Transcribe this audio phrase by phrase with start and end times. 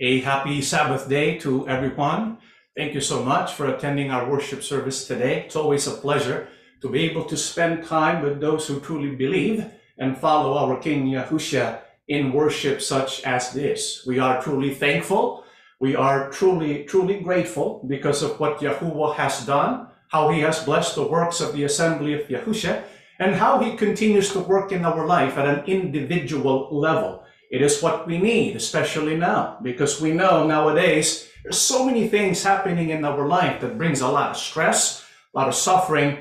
[0.00, 2.38] A happy Sabbath day to everyone.
[2.76, 5.44] Thank you so much for attending our worship service today.
[5.44, 6.48] It's always a pleasure
[6.82, 9.64] to be able to spend time with those who truly believe
[9.96, 11.78] and follow our King Yahushua
[12.08, 14.04] in worship such as this.
[14.04, 15.44] We are truly thankful.
[15.78, 20.96] We are truly, truly grateful because of what Yahuwah has done, how he has blessed
[20.96, 22.82] the works of the assembly of Yahushua,
[23.20, 27.23] and how he continues to work in our life at an individual level.
[27.50, 32.42] It is what we need, especially now, because we know nowadays there's so many things
[32.42, 36.18] happening in our life that brings a lot of stress, a lot of suffering,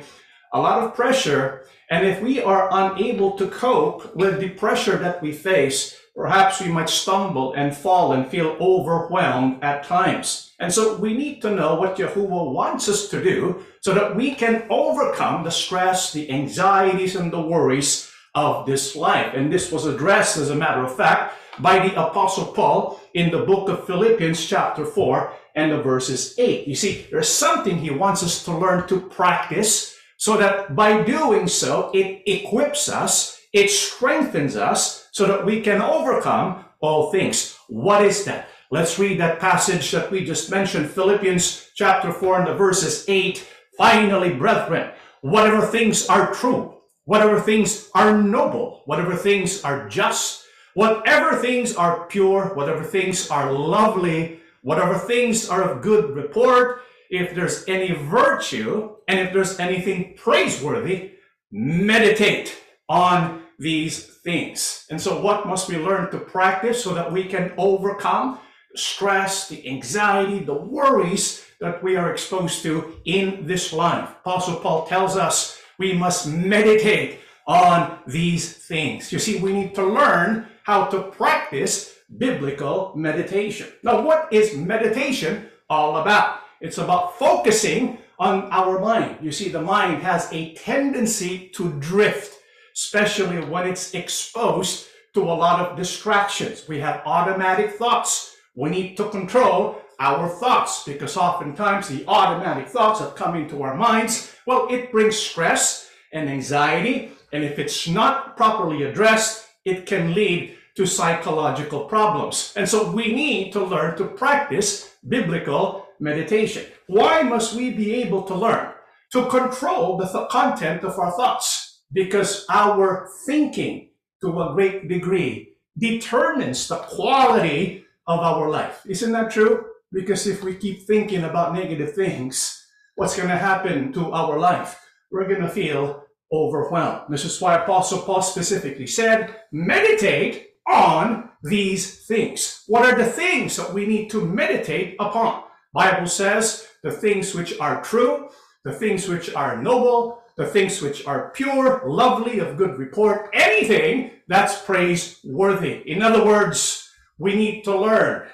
[0.53, 1.65] a lot of pressure.
[1.89, 6.67] And if we are unable to cope with the pressure that we face, perhaps we
[6.67, 10.53] might stumble and fall and feel overwhelmed at times.
[10.59, 14.35] And so we need to know what Yahuwah wants us to do so that we
[14.35, 19.33] can overcome the stress, the anxieties, and the worries of this life.
[19.35, 23.45] And this was addressed, as a matter of fact, by the Apostle Paul in the
[23.45, 26.67] book of Philippians, chapter 4, and the verses 8.
[26.67, 31.47] You see, there's something he wants us to learn to practice so that by doing
[31.47, 37.55] so, it equips us, it strengthens us so that we can overcome all things.
[37.67, 38.47] What is that?
[38.71, 43.47] Let's read that passage that we just mentioned, Philippians chapter 4 and the verses 8.
[43.77, 44.91] Finally, brethren,
[45.21, 46.73] whatever things are true,
[47.05, 53.51] whatever things are noble, whatever things are just, whatever things are pure, whatever things are
[53.51, 60.15] lovely, whatever things are of good report, if there's any virtue, and if there's anything
[60.17, 61.11] praiseworthy,
[61.51, 62.57] meditate
[62.89, 64.85] on these things.
[64.89, 68.39] And so what must we learn to practice so that we can overcome
[68.75, 74.09] stress, the anxiety, the worries that we are exposed to in this life?
[74.21, 79.11] Apostle Paul tells us we must meditate on these things.
[79.11, 81.75] You see, we need to learn how to practice
[82.17, 83.67] biblical meditation.
[83.83, 86.39] Now, what is meditation all about?
[86.61, 89.17] It's about focusing on our mind.
[89.19, 92.31] You see, the mind has a tendency to drift,
[92.73, 96.65] especially when it's exposed to a lot of distractions.
[96.65, 98.37] We have automatic thoughts.
[98.55, 103.75] We need to control our thoughts because oftentimes the automatic thoughts that come into our
[103.75, 107.11] minds, well, it brings stress and anxiety.
[107.31, 112.53] And if it's not properly addressed, it can lead to psychological problems.
[112.55, 116.65] And so we need to learn to practice biblical meditation.
[116.87, 118.73] Why must we be able to learn?
[119.13, 121.81] To control the th- content of our thoughts.
[121.91, 123.89] Because our thinking
[124.21, 128.81] to a great degree determines the quality of our life.
[128.87, 129.65] Isn't that true?
[129.93, 132.65] Because if we keep thinking about negative things,
[132.95, 134.79] what's going to happen to our life?
[135.11, 137.03] We're going to feel overwhelmed.
[137.09, 142.63] This is why Apostle Paul specifically said, meditate on these things.
[142.67, 145.43] What are the things that we need to meditate upon?
[145.73, 148.29] Bible says the things which are true,
[148.65, 154.11] the things which are noble, the things which are pure, lovely, of good report, anything
[154.27, 155.83] that's praiseworthy.
[155.85, 156.89] In other words,
[157.19, 158.27] we need to learn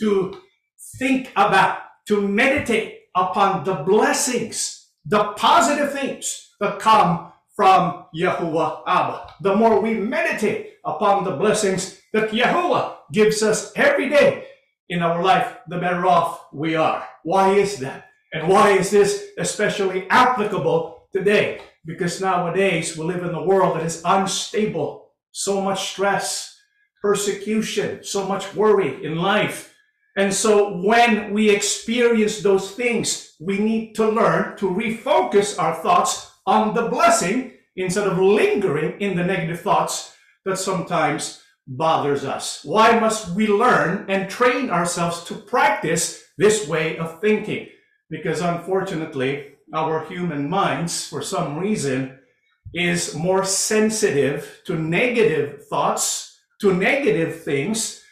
[0.00, 0.40] to
[0.98, 9.34] think about, to meditate upon the blessings, the positive things that come from Yahuwah Abba.
[9.40, 14.46] The more we meditate upon the blessings that Yahuwah gives us every day
[14.88, 17.06] in our life, the better off we are.
[17.22, 18.08] Why is that?
[18.32, 21.60] And why is this especially applicable today?
[21.86, 26.58] Because nowadays we live in a world that is unstable, so much stress,
[27.00, 29.73] persecution, so much worry in life
[30.16, 36.30] and so when we experience those things, we need to learn to refocus our thoughts
[36.46, 40.14] on the blessing instead of lingering in the negative thoughts
[40.44, 42.60] that sometimes bothers us.
[42.62, 47.68] Why must we learn and train ourselves to practice this way of thinking?
[48.08, 52.18] Because unfortunately, our human minds, for some reason,
[52.72, 58.03] is more sensitive to negative thoughts, to negative things,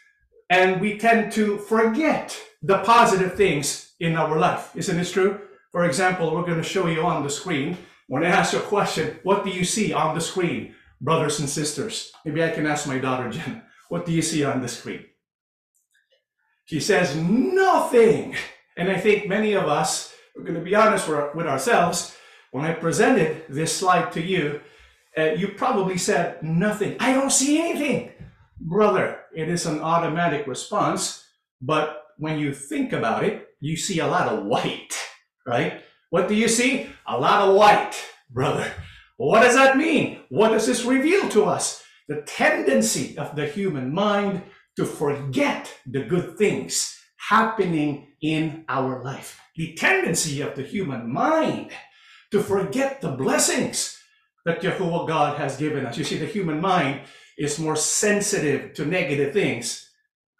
[0.53, 4.71] and we tend to forget the positive things in our life.
[4.77, 5.41] Isn't this true?
[5.71, 7.79] For example, we're going to show you on the screen.
[8.07, 12.13] When I ask a question, what do you see on the screen, brothers and sisters?
[12.27, 15.07] Maybe I can ask my daughter, Jen, what do you see on the screen?
[16.67, 18.37] She says, nothing.
[18.77, 22.15] And I think many of us, we're going to be honest with ourselves,
[22.51, 24.61] when I presented this slide to you,
[25.17, 26.99] uh, you probably said, nothing.
[27.01, 28.11] I don't see anything.
[28.65, 31.27] Brother, it is an automatic response,
[31.61, 34.95] but when you think about it, you see a lot of white,
[35.45, 35.83] right?
[36.11, 36.89] What do you see?
[37.07, 37.95] A lot of white,
[38.31, 38.71] brother.
[39.17, 40.21] What does that mean?
[40.29, 41.83] What does this reveal to us?
[42.09, 44.43] The tendency of the human mind
[44.77, 49.41] to forget the good things happening in our life.
[49.57, 51.73] The tendency of the human mind
[52.31, 53.99] to forget the blessings
[54.45, 55.99] that Jehovah God has given us.
[55.99, 57.01] You see, the human mind
[57.43, 59.91] is more sensitive to negative things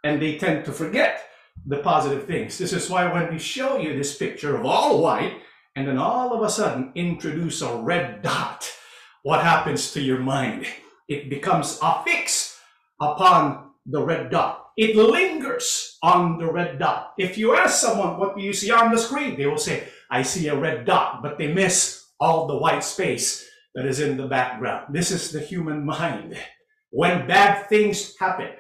[0.05, 1.25] and they tend to forget
[1.67, 2.59] the positive things.
[2.59, 5.41] This is why when we show you this picture of all white
[5.75, 8.71] and then all of a sudden introduce a red dot,
[9.23, 10.67] what happens to your mind?
[11.09, 12.59] It becomes a fix
[13.01, 14.71] upon the red dot.
[14.77, 17.13] It lingers on the red dot.
[17.19, 19.37] If you ask someone, what do you see on the screen?
[19.37, 23.47] They will say, I see a red dot, but they miss all the white space
[23.75, 24.95] that is in the background.
[24.95, 26.37] This is the human mind.
[26.95, 28.51] When bad things happen,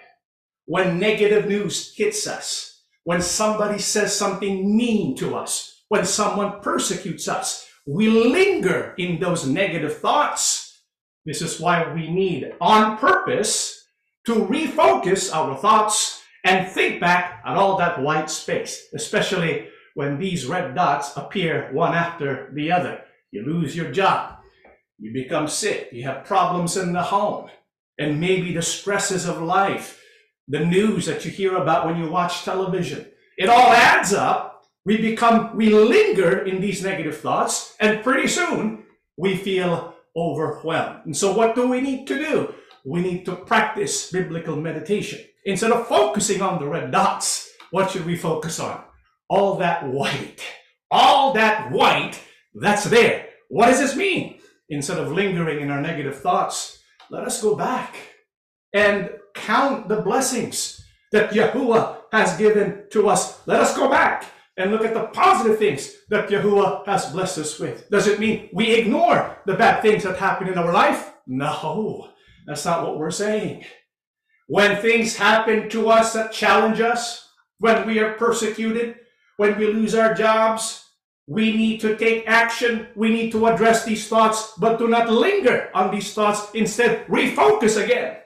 [0.65, 7.29] when negative news hits us, when somebody says something mean to us, when someone persecutes
[7.29, 10.81] us, we linger in those negative thoughts.
[11.27, 13.85] This is why we need, on purpose,
[14.25, 20.47] to refocus our thoughts and think back at all that white space, especially when these
[20.47, 23.03] red dots appear one after the other.
[23.31, 24.39] You lose your job,
[24.99, 27.51] you become sick, you have problems in the home,
[27.99, 29.99] and maybe the stresses of life
[30.49, 33.07] the news that you hear about when you watch television.
[33.39, 34.65] It all adds up.
[34.85, 38.85] We become, we linger in these negative thoughts, and pretty soon
[39.17, 41.07] we feel overwhelmed.
[41.07, 42.55] And so, what do we need to do?
[42.85, 45.21] We need to practice biblical meditation.
[45.45, 48.83] Instead of focusing on the red dots, what should we focus on?
[49.29, 50.43] All that white.
[50.91, 52.21] All that white
[52.55, 53.29] that's there.
[53.49, 54.41] What does this mean?
[54.69, 56.82] Instead of lingering in our negative thoughts,
[57.13, 57.95] let us go back
[58.73, 60.83] and count the blessings
[61.13, 63.47] that Yahuwah has given to us.
[63.47, 64.25] Let us go back
[64.57, 67.89] and look at the positive things that Yahuwah has blessed us with.
[67.91, 71.13] Does it mean we ignore the bad things that happen in our life?
[71.27, 72.09] No,
[72.47, 73.67] that's not what we're saying.
[74.49, 78.97] When things happen to us that challenge us, when we are persecuted,
[79.37, 80.83] when we lose our jobs,
[81.27, 82.89] we need to take action.
[82.95, 86.51] We need to address these thoughts, but do not linger on these thoughts.
[86.55, 88.19] Instead, refocus again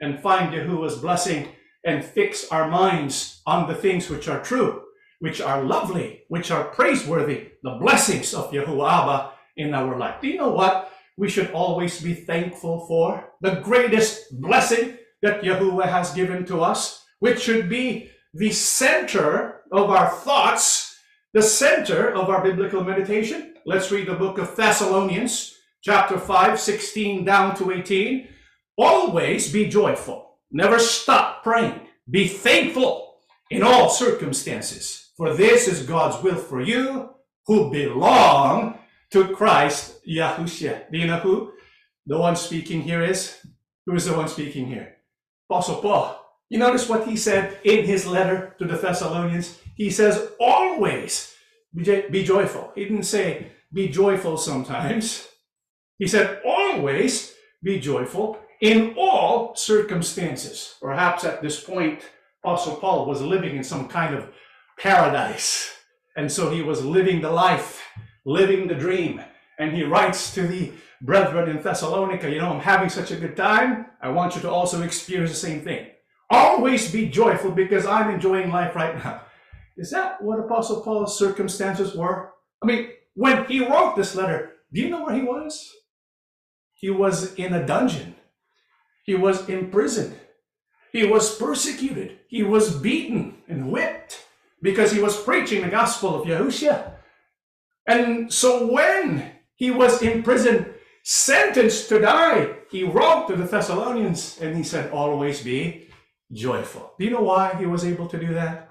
[0.00, 1.48] and find Yahuwah's blessing
[1.84, 4.82] and fix our minds on the things which are true,
[5.20, 10.20] which are lovely, which are praiseworthy, the blessings of Yahuwah Abba in our life.
[10.20, 13.30] Do you know what we should always be thankful for?
[13.40, 19.90] The greatest blessing that Yahuwah has given to us, which should be the center of
[19.90, 20.83] our thoughts,
[21.34, 23.54] the center of our biblical meditation.
[23.66, 28.28] Let's read the book of Thessalonians, chapter 5, 16 down to 18.
[28.78, 30.38] Always be joyful.
[30.52, 31.80] Never stop praying.
[32.08, 33.16] Be thankful
[33.50, 37.10] in all circumstances, for this is God's will for you
[37.46, 38.78] who belong
[39.10, 40.90] to Christ Yahushua.
[40.92, 41.52] Do you know who
[42.06, 43.44] the one speaking here is?
[43.86, 44.98] Who is the one speaking here?
[45.50, 46.23] Apostle Paul.
[46.50, 49.58] You notice what he said in his letter to the Thessalonians?
[49.76, 51.34] He says, always
[51.74, 52.70] be joyful.
[52.74, 55.28] He didn't say, be joyful sometimes.
[55.98, 60.74] He said, always be joyful in all circumstances.
[60.80, 62.02] Perhaps at this point,
[62.44, 64.28] Apostle Paul was living in some kind of
[64.78, 65.72] paradise.
[66.16, 67.82] And so he was living the life,
[68.24, 69.20] living the dream.
[69.58, 73.36] And he writes to the brethren in Thessalonica, you know, I'm having such a good
[73.36, 73.86] time.
[74.00, 75.88] I want you to also experience the same thing.
[76.34, 79.20] Always be joyful because I'm enjoying life right now.
[79.76, 82.32] Is that what Apostle Paul's circumstances were?
[82.60, 85.72] I mean, when he wrote this letter, do you know where he was?
[86.74, 88.16] He was in a dungeon.
[89.04, 90.16] He was imprisoned.
[90.90, 92.18] He was persecuted.
[92.28, 94.24] He was beaten and whipped
[94.60, 96.94] because he was preaching the gospel of Yahushua.
[97.86, 104.38] And so when he was in prison, sentenced to die, he wrote to the Thessalonians
[104.40, 105.84] and he said, Always be
[106.32, 106.92] joyful.
[106.98, 108.70] Do you know why he was able to do that?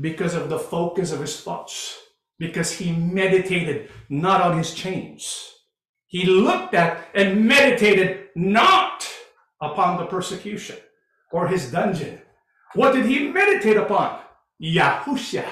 [0.00, 1.98] Because of the focus of his thoughts,
[2.38, 5.52] because he meditated not on his chains.
[6.06, 9.08] He looked at and meditated not
[9.60, 10.76] upon the persecution
[11.30, 12.20] or his dungeon.
[12.74, 14.20] What did he meditate upon?
[14.62, 15.46] Yahushua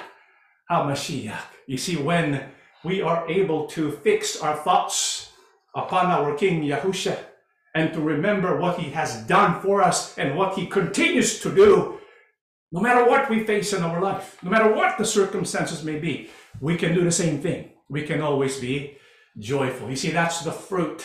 [0.71, 1.41] HaMashiach.
[1.67, 2.51] You see, when
[2.85, 5.31] we are able to fix our thoughts
[5.75, 7.19] upon our King Yahushua
[7.75, 12.01] and to remember what he has done for us and what he continues to do,
[12.73, 16.31] no matter what we face in our life, no matter what the circumstances may be,
[16.61, 17.71] we can do the same thing.
[17.89, 18.97] We can always be
[19.39, 19.89] joyful.
[19.89, 21.05] You see, that's the fruit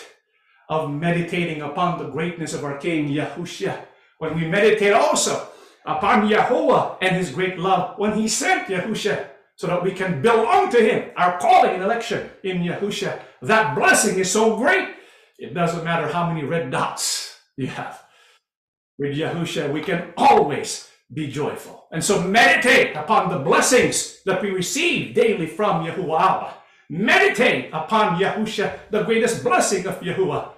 [0.70, 3.86] of meditating upon the greatness of our King Yahushua.
[4.18, 5.50] When we meditate also
[5.86, 10.70] upon Yahuwah and his great love, when he sent Yahushua so that we can belong
[10.72, 14.90] to him, our calling and election in Yahushua, that blessing is so great.
[15.38, 18.04] It doesn't matter how many red dots you have.
[18.98, 21.88] With Yahushua, we can always be joyful.
[21.92, 26.54] And so meditate upon the blessings that we receive daily from Yahuwah.
[26.90, 30.52] Meditate upon Yahusha, the greatest blessing of Yahuwah.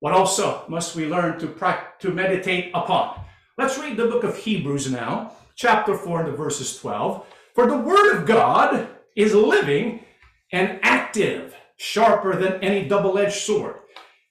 [0.00, 1.54] What also must we learn to,
[2.00, 3.20] to meditate upon?
[3.58, 7.26] Let's read the book of Hebrews now, chapter 4 and the verses 12.
[7.54, 10.04] For the word of God is living
[10.52, 13.76] and active, sharper than any double-edged sword.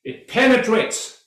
[0.06, 1.24] It penetrates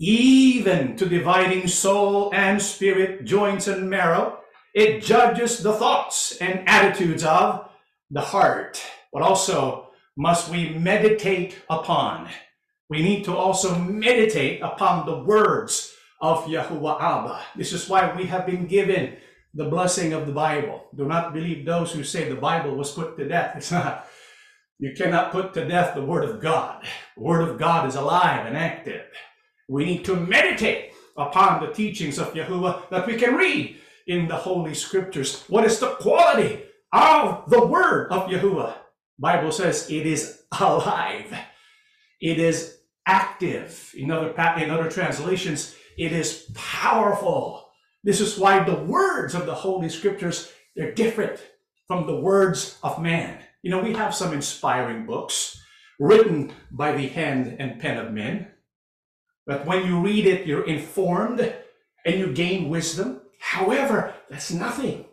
[0.00, 4.38] even to dividing soul and spirit, joints and marrow.
[4.74, 7.68] It judges the thoughts and attitudes of
[8.10, 8.82] the heart.
[9.12, 12.30] But also must we meditate upon.
[12.88, 17.42] We need to also meditate upon the words of Yahuwah Abba.
[17.54, 19.18] This is why we have been given
[19.52, 20.88] the blessing of the Bible.
[20.96, 23.56] Do not believe those who say the Bible was put to death.
[23.56, 24.06] It's not.
[24.80, 26.86] You cannot put to death the Word of God.
[27.14, 29.04] The Word of God is alive and active.
[29.68, 34.36] We need to meditate upon the teachings of Yahuwah that we can read in the
[34.36, 35.44] Holy Scriptures.
[35.48, 36.62] What is the quality
[36.94, 38.74] of the Word of Yahuwah?
[39.18, 41.36] Bible says it is alive.
[42.22, 43.92] It is active.
[43.94, 47.68] In other, in other translations, it is powerful.
[48.02, 51.38] This is why the words of the Holy Scriptures, they're different
[51.86, 53.40] from the words of man.
[53.62, 55.60] You know, we have some inspiring books
[55.98, 58.48] written by the hand and pen of men.
[59.46, 61.40] But when you read it, you're informed
[62.06, 63.20] and you gain wisdom.
[63.38, 65.04] However, that's nothing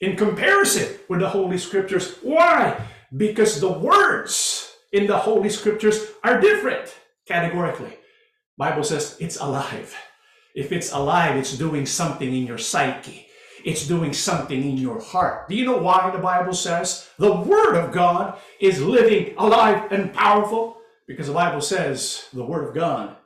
[0.00, 2.16] in comparison with the Holy Scriptures.
[2.22, 2.80] Why?
[3.16, 6.94] Because the words in the Holy Scriptures are different
[7.26, 7.96] categorically.
[8.58, 9.94] Bible says it's alive.
[10.54, 13.25] If it's alive, it's doing something in your psyche.
[13.66, 15.48] It's doing something in your heart.
[15.48, 20.14] Do you know why the Bible says the Word of God is living, alive, and
[20.14, 20.78] powerful?
[21.06, 23.16] Because the Bible says the Word of God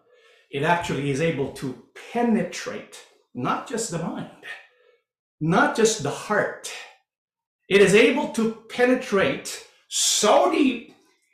[0.51, 1.81] it actually is able to
[2.13, 2.99] penetrate
[3.35, 4.45] not just the mind,
[5.41, 6.73] not just the heart.
[7.69, 10.91] It is able to penetrate so deep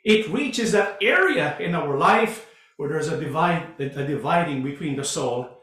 [0.07, 5.03] it reaches that area in our life where there's a, divide, a dividing between the
[5.03, 5.56] soul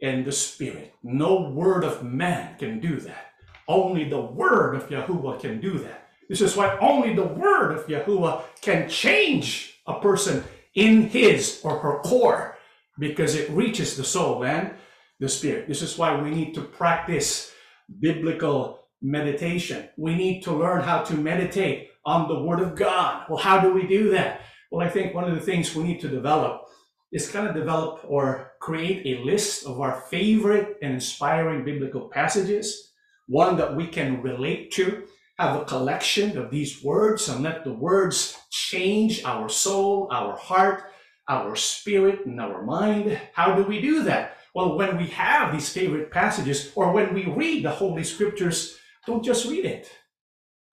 [0.00, 0.94] and the spirit.
[1.02, 3.32] No word of man can do that.
[3.66, 6.08] Only the word of Yahuwah can do that.
[6.28, 11.78] This is why only the word of Yahuwah can change a person in his or
[11.78, 12.56] her core
[12.98, 14.74] because it reaches the soul and
[15.20, 15.68] the spirit.
[15.68, 17.52] This is why we need to practice
[18.00, 19.88] biblical meditation.
[19.96, 23.24] We need to learn how to meditate on the Word of God.
[23.28, 24.42] Well, how do we do that?
[24.70, 26.67] Well, I think one of the things we need to develop
[27.12, 32.92] is kind of develop or create a list of our favorite and inspiring biblical passages,
[33.26, 35.04] one that we can relate to,
[35.38, 40.84] have a collection of these words and let the words change our soul, our heart,
[41.28, 43.18] our spirit and our mind.
[43.34, 44.36] How do we do that?
[44.54, 49.22] Well, when we have these favorite passages or when we read the Holy Scriptures, don't
[49.24, 49.90] just read it.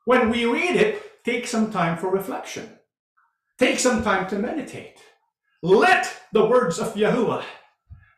[0.06, 2.80] When we read it, take some time for reflection.
[3.60, 5.00] Take some time to meditate.
[5.66, 7.44] Let the words of Yahuwah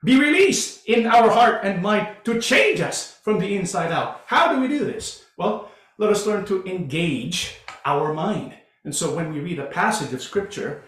[0.04, 4.20] be released in our heart and mind to change us from the inside out.
[4.25, 5.24] How do we do this?
[5.38, 8.54] Well, let us learn to engage our mind.
[8.84, 10.84] And so when we read a passage of scripture,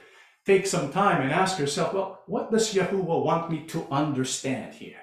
[0.45, 4.99] take some time and ask yourself, well, what does Yahuwah want me to understand here?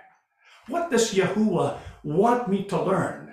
[0.69, 3.33] What does Yahuwah want me to learn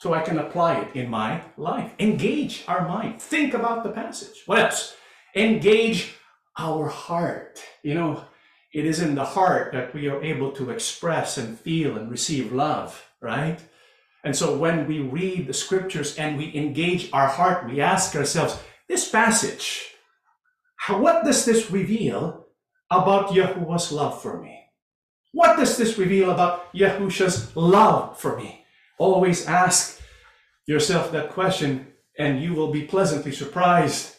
[0.00, 1.92] so I can apply it in my life?
[2.00, 3.22] Engage our mind.
[3.22, 4.42] Think about the passage.
[4.46, 4.96] What else?
[5.36, 6.14] Engage
[6.60, 7.62] our heart.
[7.82, 8.24] You know,
[8.72, 12.52] it is in the heart that we are able to express and feel and receive
[12.52, 13.58] love, right?
[14.22, 18.60] And so when we read the scriptures and we engage our heart, we ask ourselves,
[18.88, 19.94] this passage,
[20.88, 22.46] what does this reveal
[22.90, 24.66] about Yahuwah's love for me?
[25.32, 28.66] What does this reveal about Yahusha's love for me?
[28.98, 30.00] Always ask
[30.66, 31.86] yourself that question,
[32.18, 34.16] and you will be pleasantly surprised.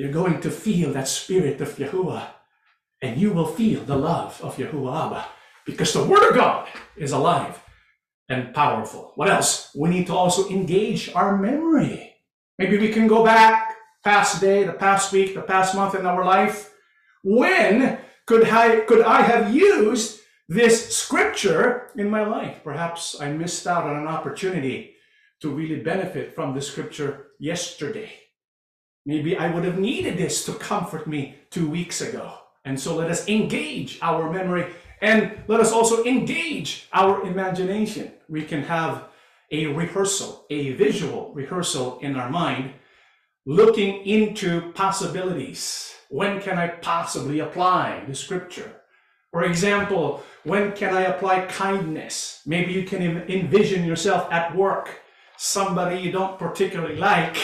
[0.00, 2.26] You're going to feel that spirit of Yahuwah,
[3.02, 5.26] and you will feel the love of Yahuwah Abba,
[5.66, 6.66] because the Word of God
[6.96, 7.62] is alive
[8.30, 9.12] and powerful.
[9.16, 9.70] What else?
[9.76, 12.14] We need to also engage our memory.
[12.58, 16.24] Maybe we can go back past day, the past week, the past month in our
[16.24, 16.72] life?
[17.22, 22.64] When could I, could I have used this scripture in my life?
[22.64, 24.94] Perhaps I missed out on an opportunity
[25.42, 28.19] to really benefit from the scripture yesterday.
[29.06, 32.34] Maybe I would have needed this to comfort me two weeks ago.
[32.64, 34.66] And so let us engage our memory
[35.00, 38.12] and let us also engage our imagination.
[38.28, 39.08] We can have
[39.50, 42.74] a rehearsal, a visual rehearsal in our mind
[43.46, 45.94] looking into possibilities.
[46.10, 48.82] When can I possibly apply the scripture?
[49.30, 52.42] For example, when can I apply kindness?
[52.44, 55.00] Maybe you can envision yourself at work,
[55.36, 57.36] somebody you don't particularly like.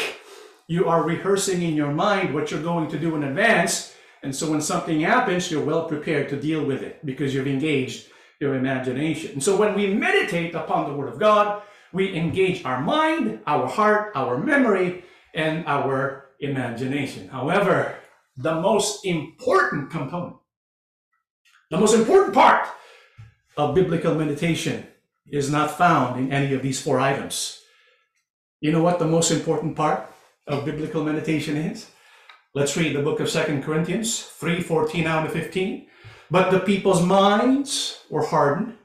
[0.68, 3.94] You are rehearsing in your mind what you're going to do in advance.
[4.22, 8.08] And so when something happens, you're well prepared to deal with it because you've engaged
[8.40, 9.32] your imagination.
[9.32, 13.68] And so when we meditate upon the Word of God, we engage our mind, our
[13.68, 15.04] heart, our memory,
[15.34, 17.28] and our imagination.
[17.28, 17.94] However,
[18.36, 20.36] the most important component,
[21.70, 22.66] the most important part
[23.56, 24.86] of biblical meditation
[25.28, 27.60] is not found in any of these four items.
[28.60, 30.10] You know what the most important part
[30.46, 31.86] of biblical meditation is?
[32.54, 35.86] Let's read the book of Second Corinthians 3 14 out to 15.
[36.30, 38.76] But the people's minds were hardened.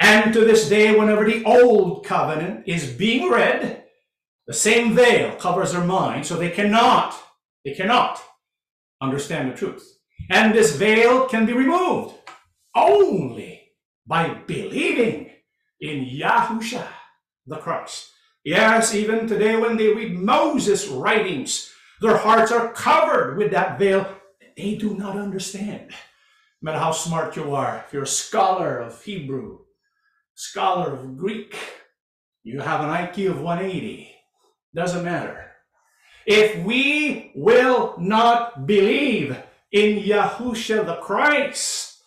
[0.00, 3.84] And to this day, whenever the old covenant is being read,
[4.46, 7.14] the same veil covers their mind, so they cannot,
[7.64, 8.20] they cannot
[9.00, 9.98] understand the truth.
[10.30, 12.14] And this veil can be removed
[12.74, 13.68] only
[14.06, 15.30] by believing
[15.80, 16.86] in Yahusha,
[17.46, 18.11] the Christ.
[18.44, 24.06] Yes, even today when they read Moses' writings, their hearts are covered with that veil.
[24.56, 25.90] They do not understand.
[26.60, 29.60] No matter how smart you are, if you're a scholar of Hebrew,
[30.34, 31.56] scholar of Greek,
[32.42, 34.12] you have an IQ of 180,
[34.74, 35.52] doesn't matter.
[36.26, 39.36] If we will not believe
[39.70, 42.02] in Yahusha the Christ,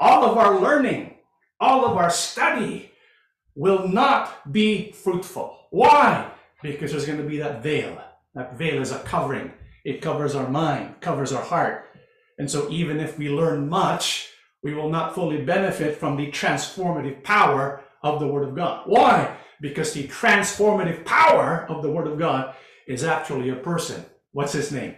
[0.00, 1.16] all of our learning,
[1.60, 2.91] all of our study
[3.54, 5.58] will not be fruitful.
[5.70, 6.30] Why?
[6.62, 8.02] Because there's going to be that veil.
[8.34, 9.52] That veil is a covering.
[9.84, 11.86] It covers our mind, covers our heart.
[12.38, 14.28] And so even if we learn much,
[14.62, 18.84] we will not fully benefit from the transformative power of the Word of God.
[18.86, 19.36] Why?
[19.60, 22.54] Because the transformative power of the Word of God
[22.86, 24.04] is actually a person.
[24.32, 24.96] What's his name?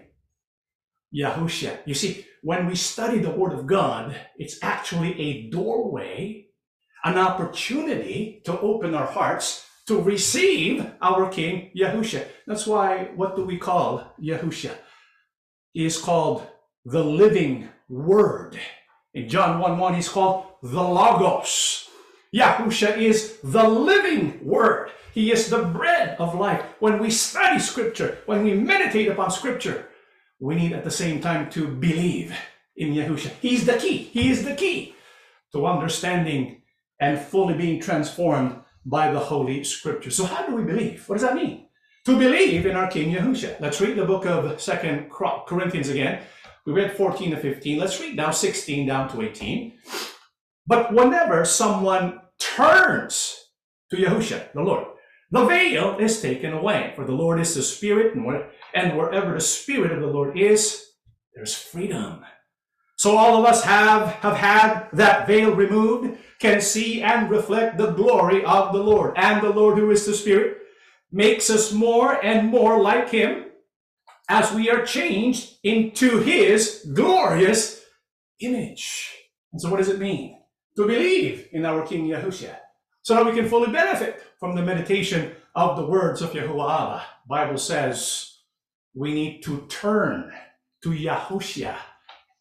[1.15, 1.79] Yahusha.
[1.87, 6.44] You see, when we study the Word of God, it's actually a doorway,
[7.05, 12.27] an opportunity to open our hearts to receive our King Yahusha.
[12.47, 14.75] That's why, what do we call Yahusha?
[15.73, 16.47] He is called
[16.85, 18.59] the living Word.
[19.13, 21.89] In John 1 1, he's called the Logos.
[22.35, 24.91] Yahusha is the living Word.
[25.13, 26.65] He is the bread of life.
[26.81, 29.89] When we study Scripture, when we meditate upon Scripture,
[30.41, 32.35] we need at the same time to believe
[32.77, 33.31] in Yahusha.
[33.41, 33.99] He's the key.
[33.99, 34.95] He is the key
[35.53, 36.63] to understanding
[37.05, 40.11] and fully being transformed by the Holy Scripture.
[40.11, 41.07] So how do we believe?
[41.07, 41.67] What does that mean?
[42.07, 43.61] To believe in our King Yahusha.
[43.61, 46.23] Let's read the book of Second Corinthians again.
[46.67, 47.79] We read 14 to 15.
[47.79, 49.73] Let's read now 16 down to 18.
[50.67, 53.49] But whenever someone turns
[53.91, 54.87] to Yahusha, the Lord,
[55.31, 56.93] the veil is taken away.
[56.97, 60.87] For the Lord is the Spirit, and wherever the Spirit of the Lord is,
[61.35, 62.25] there's freedom.
[62.97, 67.91] So all of us have, have had that veil removed, can see and reflect the
[67.91, 69.15] glory of the Lord.
[69.17, 70.59] And the Lord, who is the Spirit,
[71.11, 73.47] makes us more and more like Him
[74.29, 77.85] as we are changed into His glorious
[78.41, 79.13] image.
[79.53, 80.39] And so, what does it mean?
[80.77, 82.57] To believe in our King Yahushua
[83.03, 87.07] so that we can fully benefit from the meditation of the words of Yahuwah Allah.
[87.29, 88.39] Bible says
[88.95, 90.33] we need to turn
[90.83, 91.77] to Yahushua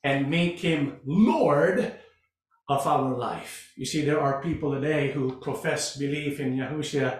[0.03, 1.93] and make him Lord
[2.69, 3.71] of our life.
[3.75, 7.19] You see, there are people today who profess belief in Yahushua,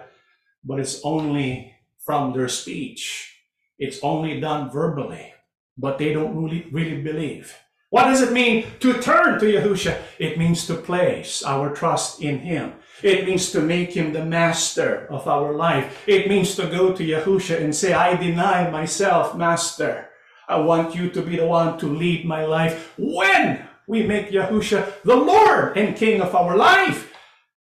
[0.64, 3.30] but it's only from their speech.
[3.78, 5.32] It's only done verbally,
[5.76, 7.54] but they don't really, really believe.
[7.90, 9.96] What does it mean to turn to Yahushua?
[10.18, 12.74] It means to place our trust in him.
[13.02, 16.02] It means to make him the master of our life.
[16.06, 20.08] It means to go to Yahusha and say, I deny myself, master.
[20.48, 22.92] I want you to be the one to lead my life.
[22.98, 27.12] When we make Yahusha the Lord and King of our life,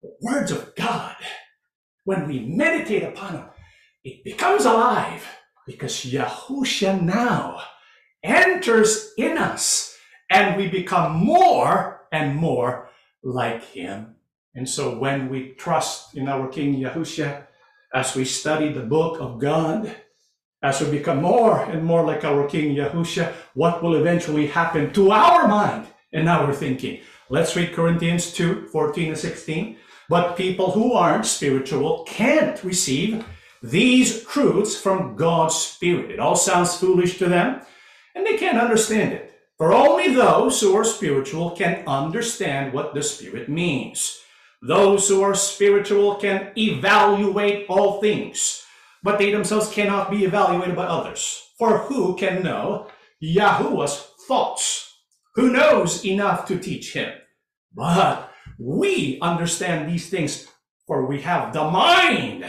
[0.03, 1.17] the words of God,
[2.05, 3.49] when we meditate upon them,
[4.05, 5.27] it becomes alive
[5.67, 7.61] because Yahusha now
[8.23, 9.97] enters in us
[10.31, 12.89] and we become more and more
[13.23, 14.17] like him
[14.57, 17.47] and so when we trust in our King Yahushua,
[17.93, 19.95] as we study the book of God,
[20.63, 25.11] as we become more and more like our King Yahushua, what will eventually happen to
[25.11, 27.01] our mind and our thinking?
[27.29, 29.77] Let's read Corinthians 2, 14 and 16.
[30.09, 33.25] But people who aren't spiritual can't receive
[33.63, 36.11] these truths from God's Spirit.
[36.13, 37.63] It all sounds foolish to them,
[38.15, 39.33] and they can't understand it.
[39.59, 44.21] For only those who are spiritual can understand what the Spirit means.
[44.63, 48.63] Those who are spiritual can evaluate all things,
[49.07, 51.41] but they themselves cannot be evaluated by others.
[51.57, 52.89] For who can know
[53.23, 54.93] Yahuwah's thoughts?
[55.37, 57.13] Who knows enough to teach him?
[57.73, 60.49] But we understand these things
[60.89, 62.47] for we have the mind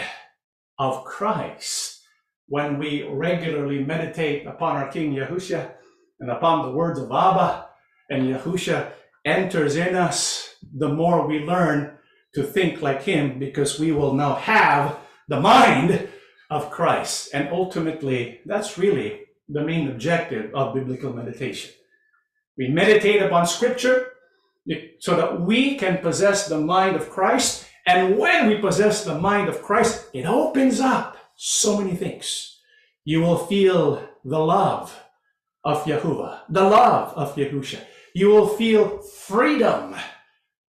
[0.80, 2.02] of Christ.
[2.48, 5.74] When we regularly meditate upon our King Yahushua
[6.20, 7.68] and upon the words of Abba,
[8.10, 8.94] and Yahushua
[9.26, 12.00] enters in us, the more we learn
[12.34, 16.10] to think like him because we will now have the mind
[16.50, 17.30] of Christ.
[17.34, 21.72] And ultimately, that's really the main objective of biblical meditation.
[22.58, 24.14] We meditate upon scripture
[25.00, 27.68] so that we can possess the mind of Christ.
[27.86, 32.60] And when we possess the mind of Christ, it opens up so many things.
[33.06, 34.98] You will feel the love
[35.64, 37.80] of Yahuwah, the love of Yahusha.
[38.14, 39.96] You will feel freedom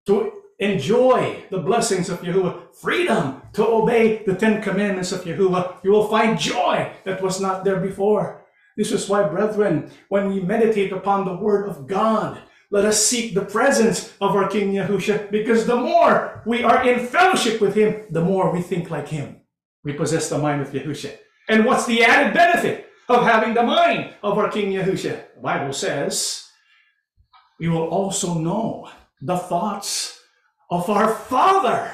[0.06, 5.84] to enjoy the blessings of Yahuwah, freedom to obey the Ten Commandments of Yahuwah.
[5.84, 8.46] You will find joy that was not there before.
[8.76, 12.40] This is why, brethren, when we meditate upon the Word of God,
[12.70, 17.06] let us seek the presence of our King Yahusha, because the more we are in
[17.06, 19.40] fellowship with Him, the more we think like Him.
[19.84, 21.16] We possess the mind of Yahusha.
[21.48, 25.34] And what's the added benefit of having the mind of our King Yahusha?
[25.34, 26.46] The Bible says,
[27.58, 28.90] we will also know
[29.20, 30.20] the thoughts
[30.70, 31.90] of our Father,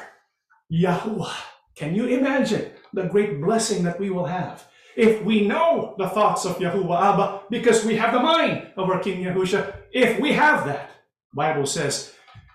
[0.71, 1.33] Yahuwah.
[1.75, 4.65] Can you imagine the great blessing that we will have?
[4.97, 9.01] if we know the thoughts of Yahuwah Abba, because we have the mind of our
[9.01, 10.91] King Yahusha, if we have that,
[11.33, 12.13] Bible says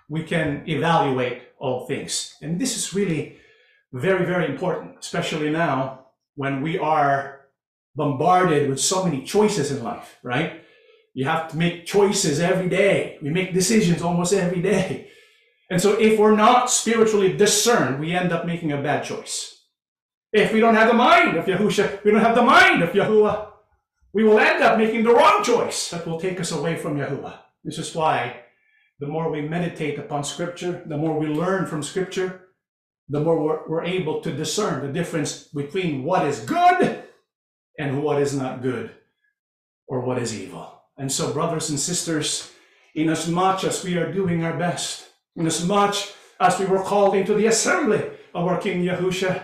[0.08, 2.34] we can evaluate all things.
[2.40, 3.36] And this is really
[3.92, 7.40] very, very important, especially now when we are
[7.94, 10.64] bombarded with so many choices in life, right?
[11.12, 13.18] You have to make choices every day.
[13.20, 15.10] We make decisions almost every day.
[15.70, 19.66] And so if we're not spiritually discerned, we end up making a bad choice.
[20.32, 23.46] If we don't have the mind of Yahusha, we don't have the mind of Yahuwah,
[24.12, 27.38] we will end up making the wrong choice that will take us away from Yahuwah.
[27.62, 28.40] This is why
[28.98, 32.48] the more we meditate upon Scripture, the more we learn from Scripture,
[33.08, 37.04] the more we're, we're able to discern the difference between what is good
[37.78, 38.90] and what is not good
[39.86, 40.82] or what is evil.
[40.98, 42.52] And so, brothers and sisters,
[42.94, 45.09] inasmuch as we are doing our best,
[45.40, 48.02] inasmuch as much as we were called into the assembly
[48.34, 49.42] of our King Yahusha,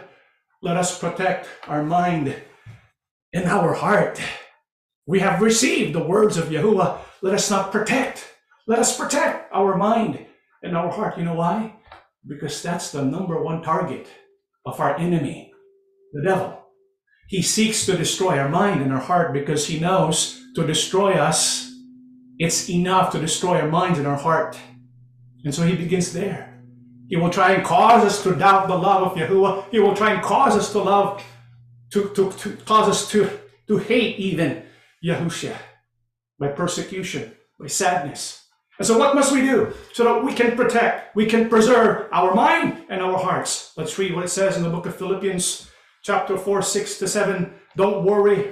[0.62, 2.34] let us protect our mind
[3.32, 4.20] and our heart.
[5.06, 6.98] We have received the words of Yahuwah.
[7.22, 8.26] Let us not protect.
[8.66, 10.26] Let us protect our mind
[10.62, 11.18] and our heart.
[11.18, 11.74] You know why?
[12.26, 14.08] Because that's the number one target
[14.64, 15.52] of our enemy,
[16.12, 16.62] the devil.
[17.28, 21.70] He seeks to destroy our mind and our heart because he knows to destroy us,
[22.38, 24.56] it's enough to destroy our minds and our heart.
[25.46, 26.52] And so he begins there.
[27.08, 29.70] He will try and cause us to doubt the love of Yahuwah.
[29.70, 31.22] He will try and cause us to love,
[31.92, 33.30] to, to, to cause us to,
[33.68, 34.64] to hate even
[35.04, 35.56] Yahushua
[36.40, 37.30] by persecution,
[37.60, 38.44] by sadness.
[38.78, 42.34] And so what must we do so that we can protect, we can preserve our
[42.34, 43.72] mind and our hearts?
[43.76, 45.70] Let's read what it says in the book of Philippians,
[46.02, 47.54] chapter 4, 6 to 7.
[47.76, 48.50] Don't worry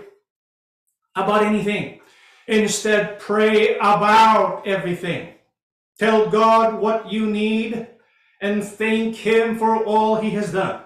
[1.16, 2.02] about anything.
[2.46, 5.33] Instead, pray about everything.
[5.98, 7.86] Tell God what you need
[8.40, 10.82] and thank Him for all He has done.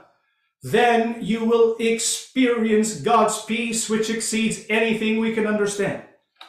[0.62, 6.02] Then you will experience God's peace, which exceeds anything we can understand.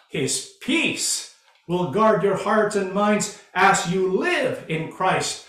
[0.10, 1.36] His peace
[1.68, 5.46] will guard your hearts and minds as you live in Christ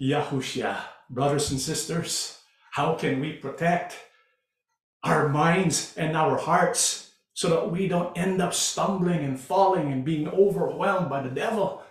[0.00, 0.82] Yahushua.
[1.08, 2.38] Brothers and sisters,
[2.72, 3.96] how can we protect
[5.02, 10.04] our minds and our hearts so that we don't end up stumbling and falling and
[10.04, 11.82] being overwhelmed by the devil?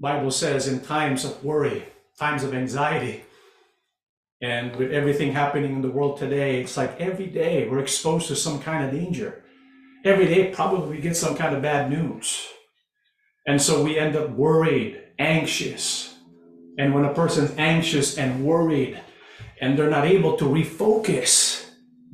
[0.00, 1.84] Bible says in times of worry,
[2.18, 3.22] times of anxiety,
[4.42, 8.36] and with everything happening in the world today, it's like every day we're exposed to
[8.36, 9.42] some kind of danger.
[10.04, 12.46] Every day, probably we get some kind of bad news.
[13.46, 16.14] And so we end up worried, anxious.
[16.78, 19.00] And when a person's anxious and worried
[19.60, 21.64] and they're not able to refocus,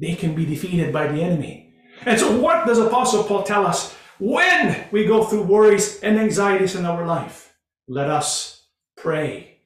[0.01, 1.75] they can be defeated by the enemy.
[2.07, 6.77] And so, what does Apostle Paul tell us when we go through worries and anxieties
[6.77, 7.52] in our life?
[7.89, 8.67] Let us
[8.97, 9.59] pray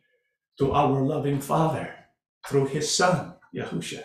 [0.59, 1.95] to our loving Father
[2.47, 4.03] through his Son, Yahusha.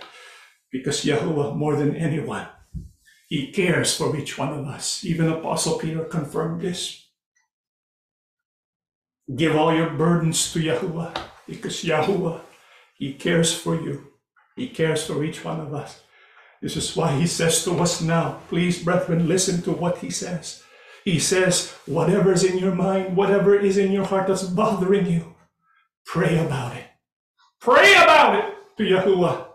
[0.71, 2.47] Because Yahuwah, more than anyone,
[3.27, 5.05] he cares for each one of us.
[5.05, 7.07] Even Apostle Peter confirmed this.
[9.33, 12.41] Give all your burdens to Yahuwah, because Yahuwah,
[12.97, 14.07] he cares for you.
[14.55, 16.01] He cares for each one of us.
[16.61, 20.63] This is why he says to us now, please, brethren, listen to what he says.
[21.05, 25.35] He says, whatever is in your mind, whatever is in your heart that's bothering you,
[26.05, 26.85] pray about it.
[27.61, 29.45] Pray about it to Yahuwah.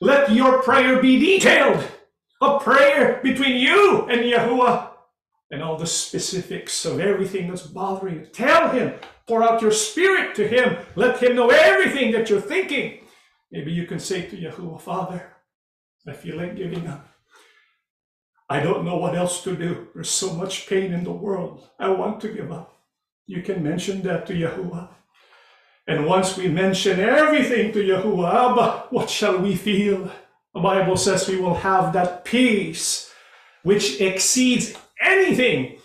[0.00, 1.84] Let your prayer be detailed.
[2.42, 4.90] A prayer between you and Yahuwah.
[5.50, 8.26] and all the specifics of everything that's bothering you.
[8.26, 8.94] Tell him,
[9.26, 13.00] pour out your spirit to him, let him know everything that you're thinking.
[13.52, 15.32] Maybe you can say to Yahuwah, Father,
[16.08, 17.08] I feel like giving up.
[18.48, 19.88] I don't know what else to do.
[19.94, 21.68] There's so much pain in the world.
[21.78, 22.76] I want to give up.
[23.26, 24.88] You can mention that to Yahuwah.
[25.88, 30.10] And once we mention everything to Yahuwah, Abba, what shall we feel?
[30.54, 33.12] The Bible says we will have that peace
[33.62, 35.78] which exceeds anything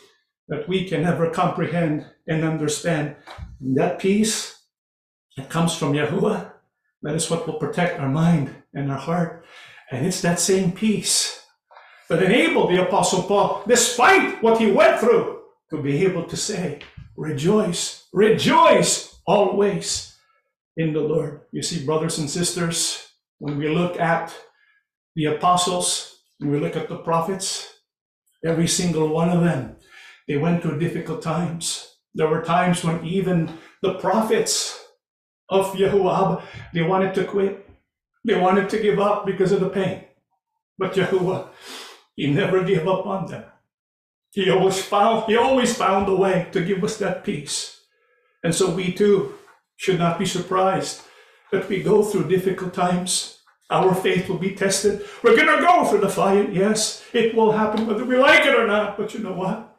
[0.48, 3.16] that we can ever comprehend and understand.
[3.60, 4.60] And that peace
[5.36, 6.52] that comes from Yahuwah,
[7.02, 9.46] that is what will protect our mind and our heart.
[9.90, 11.41] And it's that same peace
[12.12, 16.82] that enabled the Apostle Paul, despite what he went through, to be able to say,
[17.16, 20.18] Rejoice, rejoice always
[20.76, 21.40] in the Lord.
[21.54, 23.08] You see, brothers and sisters,
[23.40, 24.36] when we look at
[25.16, 27.76] the apostles, when we look at the prophets,
[28.44, 29.78] every single one of them,
[30.28, 31.96] they went through difficult times.
[32.14, 34.84] There were times when even the prophets
[35.50, 36.44] of Yahuwah,
[36.74, 37.70] they wanted to quit.
[38.26, 40.04] They wanted to give up because of the pain.
[40.78, 41.48] But Yahuwah,
[42.16, 43.46] he never gave up on them.
[44.32, 47.82] He always found, he always found a way to give us that peace.
[48.44, 49.36] And so we too
[49.76, 51.02] should not be surprised
[51.52, 53.40] that we go through difficult times.
[53.70, 55.06] Our faith will be tested.
[55.24, 56.50] We're going to go through the fire.
[56.50, 58.98] Yes, it will happen whether we like it or not.
[58.98, 59.78] But you know what?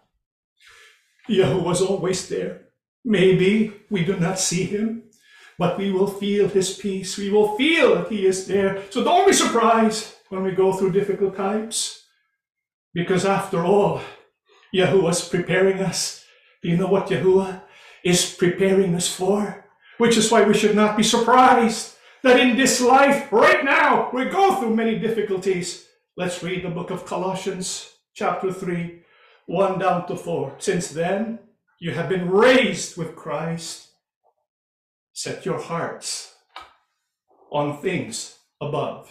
[1.28, 2.68] Yahweh was always there.
[3.04, 5.04] Maybe we do not see him,
[5.58, 7.18] but we will feel his peace.
[7.18, 8.82] We will feel that he is there.
[8.90, 12.01] So don't be surprised when we go through difficult times.
[12.94, 14.00] Because after all,
[14.74, 16.24] Yahuwah is preparing us.
[16.62, 17.62] Do you know what Yahuwah
[18.04, 19.66] is preparing us for?
[19.98, 24.24] Which is why we should not be surprised that in this life, right now, we
[24.26, 25.86] go through many difficulties.
[26.16, 29.02] Let's read the book of Colossians, chapter 3,
[29.46, 30.56] 1 down to 4.
[30.58, 31.38] Since then,
[31.80, 33.88] you have been raised with Christ.
[35.12, 36.34] Set your hearts
[37.50, 39.10] on things above,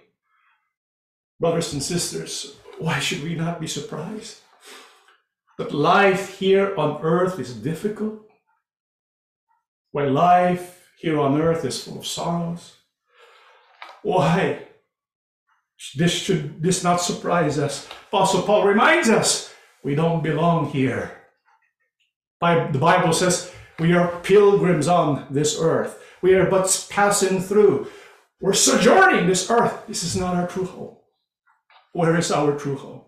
[1.41, 4.37] Brothers and sisters, why should we not be surprised?
[5.57, 8.21] That life here on earth is difficult,
[9.91, 12.77] when life here on earth is full of sorrows.
[14.03, 14.67] Why?
[15.95, 17.89] This should this not surprise us.
[18.09, 19.51] Apostle Paul reminds us
[19.83, 21.23] we don't belong here.
[22.39, 25.97] The Bible says we are pilgrims on this earth.
[26.21, 27.87] We are but passing through.
[28.39, 29.87] We're sojourning this earth.
[29.87, 30.97] This is not our true home.
[31.93, 33.01] Where is our true home?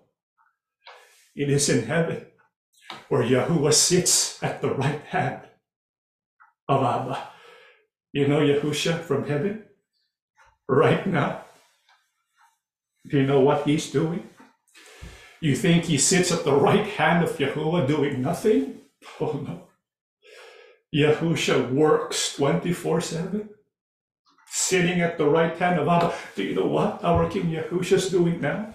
[1.35, 2.25] It is in heaven,
[3.09, 5.41] where Yahuwah sits at the right hand
[6.67, 7.29] of Abba.
[8.11, 9.63] You know Yahusha from heaven?
[10.67, 11.45] Right now.
[13.09, 14.29] Do you know what he's doing?
[15.41, 18.79] You think he sits at the right hand of Yahuwah doing nothing?
[19.19, 19.67] Oh no.
[20.95, 23.49] Yahusha works 24 7,
[24.63, 26.13] sitting at the right hand of Abba.
[26.35, 28.73] Do you know what our King Yahusha is doing now?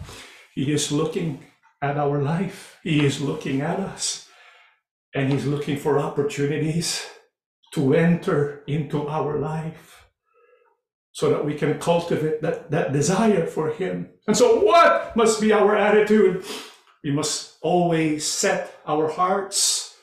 [0.55, 1.44] He is looking
[1.81, 4.29] at our life, He is looking at us,
[5.14, 7.07] and He's looking for opportunities
[7.74, 10.07] to enter into our life
[11.12, 14.11] so that we can cultivate that, that desire for Him.
[14.27, 16.44] And so, what must be our attitude?
[17.03, 19.96] We must always set our hearts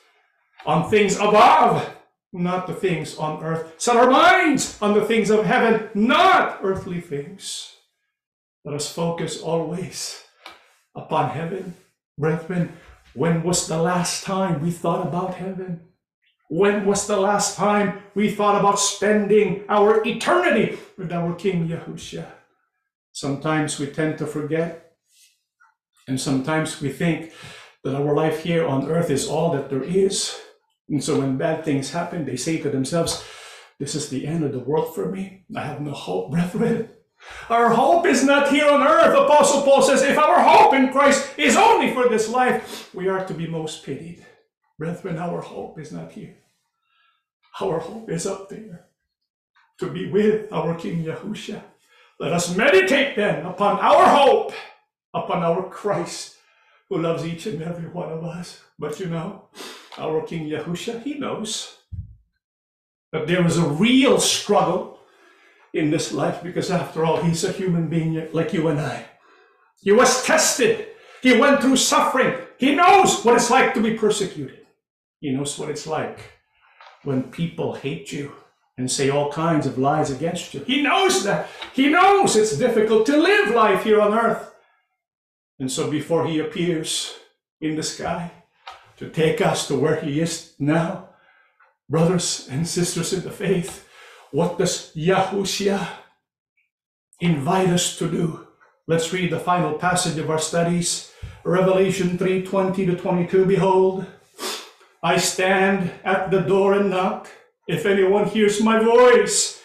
[0.64, 1.95] on things above,
[2.32, 3.74] not the things on earth.
[3.78, 7.72] Set our minds on the things of heaven, not earthly things.
[8.64, 10.22] Let us focus always
[10.94, 11.74] upon heaven.
[12.18, 12.72] Brethren,
[13.14, 15.82] when was the last time we thought about heaven?
[16.48, 22.26] When was the last time we thought about spending our eternity with our King Yahushua?
[23.12, 24.92] Sometimes we tend to forget,
[26.06, 27.32] and sometimes we think
[27.82, 30.38] that our life here on earth is all that there is.
[30.88, 33.24] And so when bad things happen, they say to themselves,
[33.78, 35.44] This is the end of the world for me.
[35.54, 36.90] I have no hope, brethren.
[37.48, 39.16] Our hope is not here on earth.
[39.16, 43.24] Apostle Paul says, If our hope in Christ is only for this life, we are
[43.24, 44.24] to be most pitied.
[44.78, 46.36] Brethren, our hope is not here.
[47.60, 48.86] Our hope is up there
[49.78, 51.62] to be with our King Yahusha.
[52.20, 54.52] Let us meditate then upon our hope,
[55.14, 56.36] upon our Christ,
[56.88, 58.62] who loves each and every one of us.
[58.78, 59.48] But you know,
[59.98, 61.76] our King Yahusha, he knows
[63.12, 64.98] that there is a real struggle
[65.72, 69.06] in this life because after all, he's a human being like you and I.
[69.80, 70.88] He was tested.
[71.22, 72.34] He went through suffering.
[72.58, 74.66] He knows what it's like to be persecuted.
[75.20, 76.20] He knows what it's like
[77.04, 78.32] when people hate you
[78.78, 80.60] and say all kinds of lies against you.
[80.60, 81.48] He knows that.
[81.72, 84.54] He knows it's difficult to live life here on earth.
[85.58, 87.14] And so before he appears
[87.60, 88.30] in the sky
[88.96, 91.10] to take us to where he is now,
[91.88, 93.86] brothers and sisters in the faith,
[94.32, 95.86] what does Yahushua
[97.20, 98.46] invite us to do?
[98.86, 101.12] Let's read the final passage of our studies.
[101.44, 103.44] Revelation 3 20 to 22.
[103.44, 104.06] Behold,
[105.02, 107.28] I stand at the door and knock.
[107.68, 109.60] If anyone hears my voice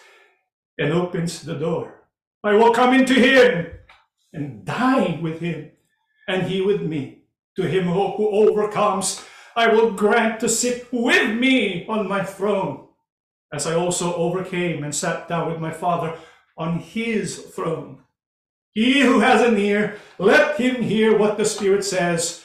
[0.78, 2.02] and opens the door,
[2.42, 3.72] I will come into him
[4.32, 5.70] and dine with him,
[6.26, 7.21] and he with me.
[7.56, 12.88] To him who overcomes, I will grant to sit with me on my throne,
[13.52, 16.16] as I also overcame and sat down with my Father
[16.56, 17.98] on his throne.
[18.72, 22.42] He who has an ear, let him hear what the Spirit says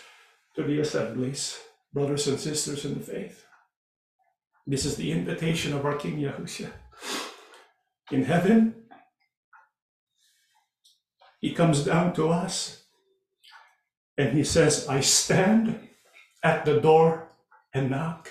[0.56, 1.58] to the assemblies,
[1.94, 3.46] brothers and sisters in the faith.
[4.66, 6.72] This is the invitation of our King Yahushua.
[8.12, 8.76] In heaven,
[11.40, 12.77] he comes down to us
[14.18, 15.80] and he says, I stand
[16.44, 17.30] at the door
[17.74, 18.30] and knock.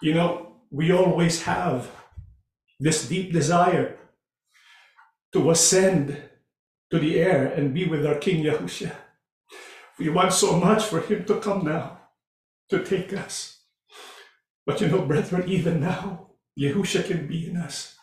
[0.00, 1.90] You know, we always have
[2.78, 3.98] this deep desire
[5.32, 6.16] to ascend
[6.90, 8.92] to the air and be with our King Yahushua.
[9.98, 12.00] We want so much for him to come now
[12.70, 13.60] to take us.
[14.66, 17.96] But you know, brethren, even now, Yahusha can be in us.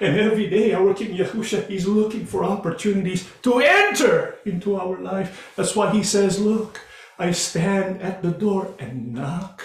[0.00, 5.52] And every day, our King Yahusha is looking for opportunities to enter into our life.
[5.56, 6.80] That's why he says, Look,
[7.18, 9.62] I stand at the door and knock.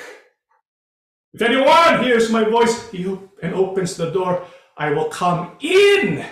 [1.33, 4.45] If anyone hears my voice and opens the door,
[4.77, 6.25] I will come in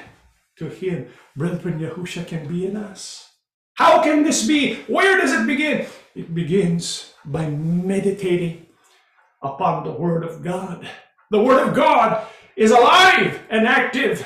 [0.58, 1.08] to him.
[1.36, 3.32] Brethren, Yahusha can be in us.
[3.76, 4.76] How can this be?
[4.88, 5.88] Where does it begin?
[6.14, 8.68] It begins by meditating
[9.42, 10.88] upon the Word of God.
[11.32, 14.26] The Word of God is alive and active.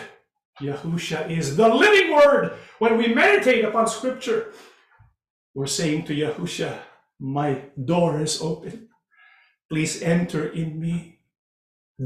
[0.62, 2.54] Yahusha is the living Word.
[2.80, 4.54] When we meditate upon Scripture,
[5.54, 6.80] we're saying to Yahusha,
[7.20, 8.90] My door is open.
[9.70, 11.20] Please enter in me.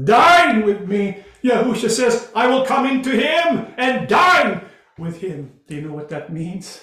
[0.04, 1.22] Dine with me.
[1.42, 4.62] Yahusha says, I will come into him and dine
[4.98, 5.60] with him.
[5.68, 6.80] Do you know what that means?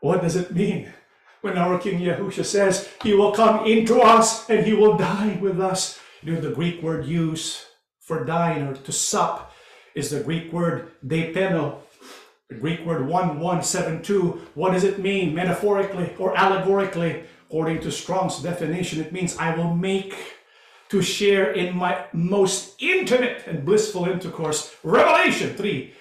[0.00, 0.92] What does it mean?
[1.42, 5.60] when our King Yahusha says he will come into us and he will dine with
[5.60, 6.00] us.
[6.22, 7.66] You know, the Greek word used
[8.12, 9.54] for dine or to sup
[9.94, 11.78] is the Greek word depeno.
[12.50, 14.48] The Greek word 1172.
[14.54, 17.24] What does it mean metaphorically or allegorically?
[17.48, 20.14] According to Strong's definition, it means I will make
[20.90, 24.74] to share in my most intimate and blissful intercourse.
[24.82, 25.94] Revelation 3,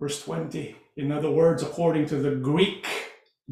[0.00, 0.76] verse 20.
[0.96, 2.86] In other words, according to the Greek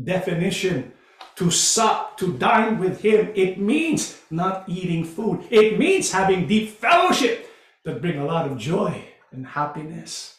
[0.02, 0.92] definition,
[1.36, 5.44] to sup, to dine with him, it means not eating food.
[5.50, 7.46] It means having deep fellowship
[7.86, 10.38] that bring a lot of joy and happiness.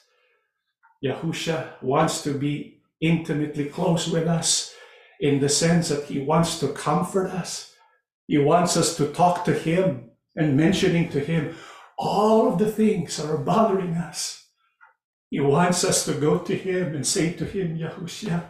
[1.03, 4.75] Yahusha wants to be intimately close with us
[5.21, 7.73] in the sense that he wants to comfort us.
[8.27, 11.55] He wants us to talk to him and mentioning to him
[11.97, 14.43] all of the things that are bothering us.
[15.29, 18.43] He wants us to go to him and say to him, Yahushua,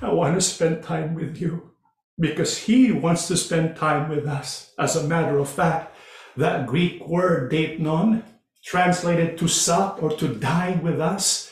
[0.00, 1.72] I want to spend time with you
[2.18, 4.72] because he wants to spend time with us.
[4.78, 5.94] As a matter of fact,
[6.36, 8.22] that Greek word deipnon,
[8.68, 11.50] translated to sup or to dine with us,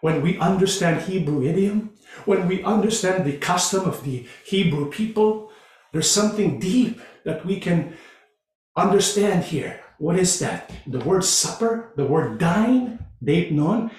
[0.00, 1.92] when we understand Hebrew idiom,
[2.24, 5.50] when we understand the custom of the Hebrew people,
[5.92, 7.96] there's something deep that we can
[8.76, 9.80] understand here.
[9.98, 10.72] What is that?
[10.88, 13.92] The word supper, the word dine, deipnon,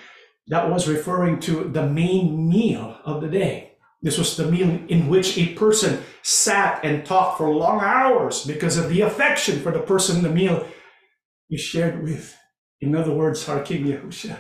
[0.47, 3.77] that was referring to the main meal of the day.
[4.01, 8.77] This was the meal in which a person sat and talked for long hours because
[8.77, 10.67] of the affection for the person the meal
[11.49, 12.35] is shared with.
[12.81, 14.37] In other words, our King Yahusha,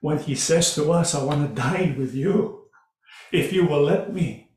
[0.00, 2.66] when he says to us, I want to dine with you,
[3.32, 4.50] if you will let me,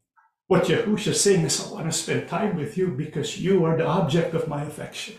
[0.47, 3.78] what Yahusha is saying is, I want to spend time with you because you are
[3.78, 5.16] the object of my affection.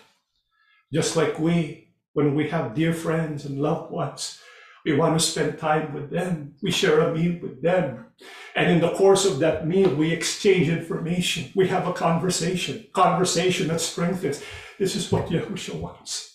[0.93, 4.38] Just like we, when we have dear friends and loved ones,
[4.84, 6.55] we want to spend time with them.
[6.62, 8.07] We share a meal with them.
[8.55, 11.51] And in the course of that meal, we exchange information.
[11.55, 14.43] We have a conversation, conversation that strengthens.
[14.78, 16.32] This is what Yahushua wants.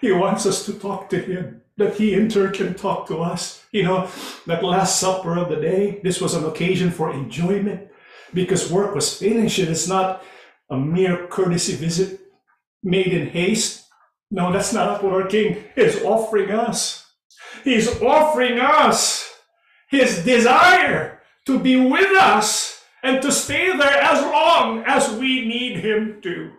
[0.00, 3.64] He wants us to talk to him, that he in turn can talk to us.
[3.72, 4.08] You know,
[4.46, 7.88] that last supper of the day, this was an occasion for enjoyment.
[8.34, 9.58] because work was finished.
[9.58, 10.22] It's not
[10.70, 12.20] a mere courtesy visit
[12.82, 13.84] made in haste.
[14.30, 17.06] No, that's not what our King is offering us.
[17.64, 19.32] He's offering us
[19.88, 25.78] his desire to be with us and to stay there as long as we need
[25.78, 26.50] him to,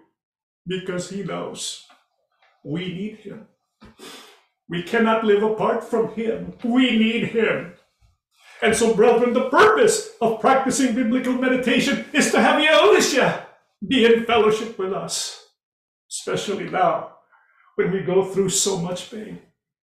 [0.66, 1.84] because he knows
[2.64, 3.48] we need him.
[4.70, 6.54] We cannot live apart from him.
[6.64, 7.74] We need him.
[8.62, 13.46] And so, brethren, the purpose of practicing biblical meditation is to have Yahushua
[13.88, 15.48] be in fellowship with us,
[16.12, 17.14] especially now
[17.76, 19.40] when we go through so much pain.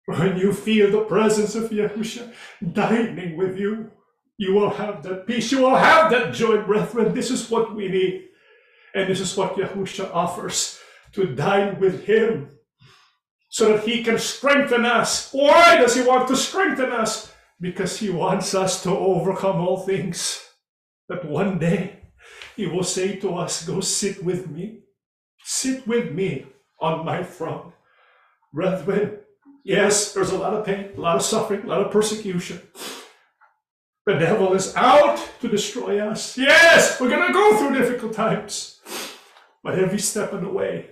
[0.06, 2.34] When you feel the presence of Yahushua
[2.74, 3.92] dining with you,
[4.38, 5.52] you will have that peace.
[5.52, 7.14] You will have that joy, brethren.
[7.14, 8.26] This is what we need.
[8.94, 10.80] And this is what Yahushua offers
[11.14, 12.57] to dine with Him
[13.58, 15.32] so that He can strengthen us.
[15.32, 17.34] Why does He want to strengthen us?
[17.60, 20.46] Because He wants us to overcome all things.
[21.10, 22.02] That one day
[22.56, 24.84] He will say to us, Go sit with me.
[25.44, 26.46] Sit with me
[26.80, 27.74] on my throne.
[28.54, 29.22] Brethren,
[29.64, 32.62] yes, there's a lot of pain, a lot of suffering, a lot of persecution.
[34.06, 36.38] The devil is out to destroy us.
[36.38, 38.80] Yes, we're going to go through difficult times.
[39.64, 40.92] But every step of the way,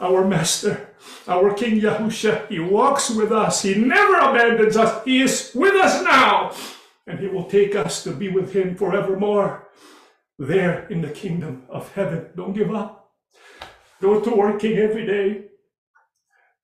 [0.00, 0.89] our Master,
[1.28, 3.62] our King Yahusha, He walks with us.
[3.62, 5.04] He never abandons us.
[5.04, 6.52] He is with us now.
[7.06, 9.68] And He will take us to be with Him forevermore.
[10.38, 12.30] There in the kingdom of heaven.
[12.34, 13.10] Don't give up.
[14.00, 15.44] Go to working every day.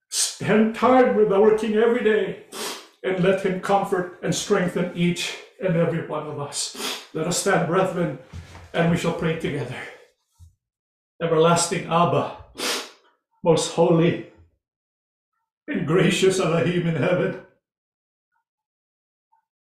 [0.09, 2.45] Spend time with our King every day.
[3.05, 7.05] And let Him comfort and strengthen each and every one of us.
[7.13, 8.19] Let us stand, brethren,
[8.73, 9.77] and we shall pray together.
[11.23, 12.37] Everlasting Abba,
[13.43, 14.27] most holy
[15.69, 17.41] and gracious Elohim in heaven,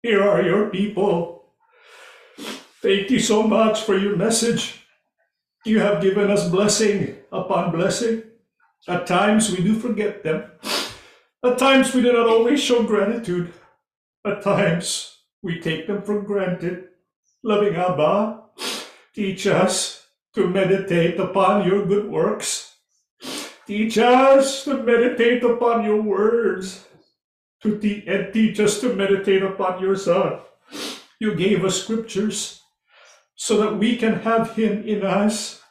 [0.03, 1.45] here are your people.
[2.81, 4.81] Thank you so much for your message.
[5.65, 8.23] You have given us blessing upon blessing.
[8.87, 10.49] At times we do forget them.
[11.43, 13.51] At times we do not always show gratitude.
[14.25, 16.89] At times we take them for granted.
[17.43, 18.43] Loving Abba,
[19.13, 22.66] teach us to meditate upon your good works.
[23.67, 26.85] Teach us to meditate upon your words.
[27.63, 30.39] To te- and teach us to meditate upon your Son.
[31.19, 32.61] You gave us scriptures
[33.35, 35.61] so that we can have him in us,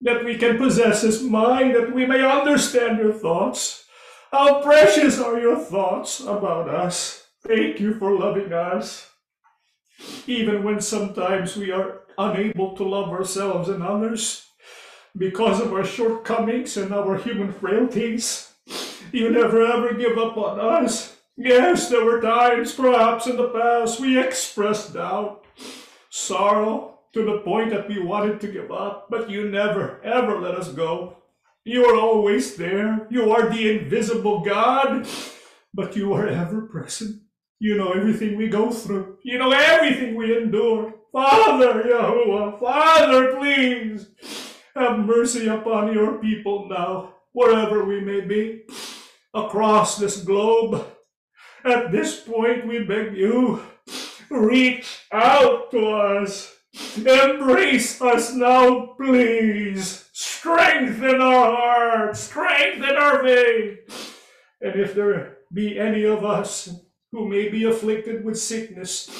[0.00, 3.84] that we can possess his mind, that we may understand your thoughts.
[4.30, 7.26] How precious are your thoughts about us.
[7.42, 9.10] Thank you for loving us
[10.26, 14.46] even when sometimes we are unable to love ourselves and others
[15.16, 18.52] because of our shortcomings and our human frailties.
[19.12, 21.16] You never ever give up on us.
[21.36, 25.44] Yes, there were times, perhaps in the past, we expressed doubt,
[26.10, 30.54] sorrow, to the point that we wanted to give up, but you never ever let
[30.54, 31.16] us go.
[31.64, 33.06] You are always there.
[33.10, 35.06] You are the invisible God,
[35.74, 37.22] but you are ever present.
[37.58, 39.18] You know everything we go through.
[39.22, 40.94] You know everything we endure.
[41.12, 44.06] Father, Yahuwah, Father, please
[44.74, 48.62] have mercy upon your people now, wherever we may be,
[49.34, 50.86] across this globe.
[51.64, 53.62] At this point, we beg you,
[54.30, 56.56] reach out to us.
[56.96, 60.08] Embrace us now, please.
[60.12, 64.16] Strengthen our hearts, strengthen our faith.
[64.60, 66.70] And if there be any of us
[67.12, 69.10] who may be afflicted with sickness,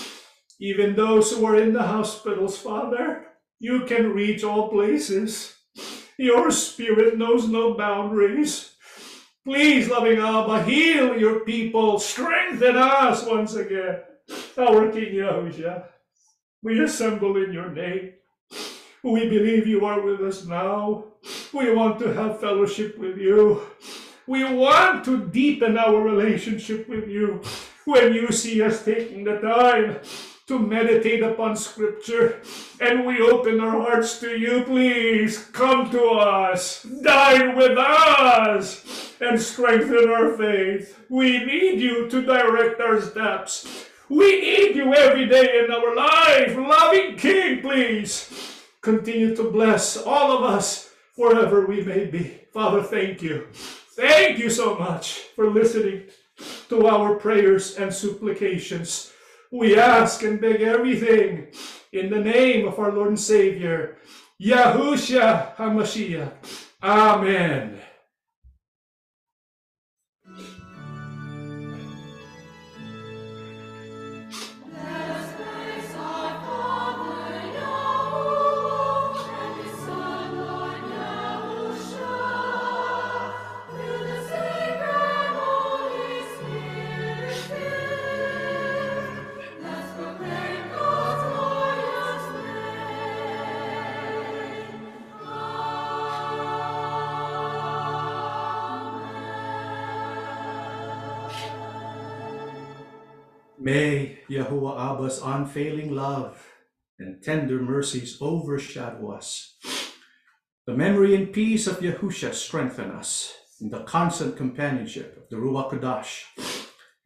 [0.60, 3.26] even those who are in the hospitals, Father.
[3.62, 5.54] You can reach all places.
[6.16, 8.72] Your spirit knows no boundaries.
[9.44, 11.98] Please, loving Abba, heal your people.
[11.98, 14.00] Strengthen us once again.
[14.56, 15.84] Our King Yahushua,
[16.62, 18.14] we assemble in your name.
[19.02, 21.04] We believe you are with us now.
[21.52, 23.62] We want to have fellowship with you.
[24.26, 27.42] We want to deepen our relationship with you
[27.84, 30.00] when you see us taking the time
[30.46, 32.40] to meditate upon Scripture
[32.80, 39.40] and we open our hearts to you, please come to us, dine with us, and
[39.40, 40.98] strengthen our faith.
[41.10, 43.86] We need you to direct our steps.
[44.08, 46.56] We need you every day in our life.
[46.56, 48.30] Loving King, please
[48.80, 52.40] continue to bless all of us wherever we may be.
[52.52, 53.48] Father, thank you.
[53.52, 56.04] Thank you so much for listening
[56.70, 59.12] to our prayers and supplications.
[59.52, 61.48] We ask and beg everything
[61.92, 63.96] in the name of our Lord and Savior,
[64.40, 66.32] Yahushua HaMashiach.
[66.82, 67.80] Amen.
[105.10, 106.46] Abba's unfailing love
[107.00, 109.56] and tender mercies overshadow us.
[110.66, 115.72] The memory and peace of Yahusha strengthen us in the constant companionship of the Ruach
[115.72, 116.22] Kodash.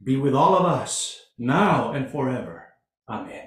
[0.03, 2.75] Be with all of us now and forever.
[3.09, 3.45] Amen.